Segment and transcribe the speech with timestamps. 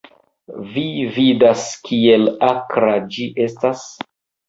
[0.77, 0.85] Vi
[1.19, 3.89] vidas, kiel akra ĝi eŝtas?